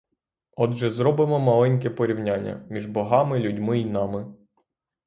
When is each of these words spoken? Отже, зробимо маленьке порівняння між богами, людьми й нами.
Отже, 0.55 0.89
зробимо 0.91 1.39
маленьке 1.39 1.89
порівняння 1.89 2.65
між 2.69 2.85
богами, 2.85 3.39
людьми 3.39 3.79
й 3.79 3.85
нами. 3.85 4.33